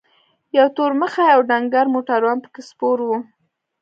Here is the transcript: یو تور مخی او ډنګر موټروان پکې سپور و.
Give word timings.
یو 0.57 0.67
تور 0.75 0.91
مخی 1.01 1.27
او 1.35 1.41
ډنګر 1.49 1.85
موټروان 1.93 2.37
پکې 2.43 2.61
سپور 2.69 2.97
و. 3.03 3.09